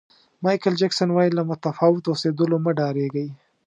مایکل 0.43 0.73
جکسن 0.81 1.09
وایي 1.13 1.31
له 1.37 1.43
متفاوت 1.49 2.03
اوسېدلو 2.07 2.57
مه 2.65 2.71
ډارېږئ. 2.77 3.27